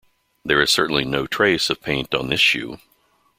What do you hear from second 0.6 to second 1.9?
is certainly no trace of